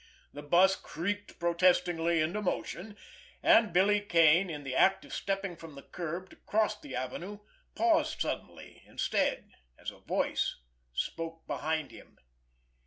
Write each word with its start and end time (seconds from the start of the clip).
The 0.33 0.41
bus 0.41 0.75
creaked 0.75 1.37
protestingly 1.37 2.21
into 2.21 2.41
motion, 2.41 2.97
and 3.43 3.71
Billy 3.71 3.99
Kane, 4.01 4.49
in 4.49 4.63
the 4.63 4.73
act 4.73 5.05
of 5.05 5.13
stepping 5.13 5.55
from 5.55 5.75
the 5.75 5.83
curb 5.83 6.31
to 6.31 6.37
cross 6.37 6.75
the 6.81 6.95
Avenue, 6.95 7.37
paused 7.75 8.19
suddenly, 8.19 8.81
instead, 8.87 9.51
as 9.77 9.91
a 9.91 9.99
voice 9.99 10.55
spoke 10.91 11.45
behind 11.45 11.91
him. 11.91 12.17